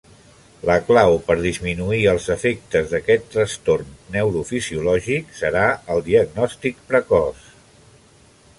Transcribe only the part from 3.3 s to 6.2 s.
trastorn neurofisiològic serà el